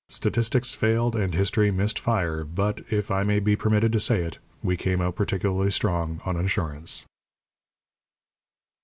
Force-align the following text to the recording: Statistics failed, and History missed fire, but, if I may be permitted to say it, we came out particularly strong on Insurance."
Statistics 0.09 0.73
failed, 0.73 1.15
and 1.15 1.35
History 1.35 1.69
missed 1.69 1.99
fire, 1.99 2.43
but, 2.43 2.81
if 2.89 3.11
I 3.11 3.21
may 3.21 3.37
be 3.39 3.55
permitted 3.55 3.91
to 3.91 3.99
say 3.99 4.23
it, 4.23 4.39
we 4.63 4.75
came 4.75 4.99
out 4.99 5.15
particularly 5.15 5.69
strong 5.69 6.21
on 6.25 6.37
Insurance." 6.37 7.05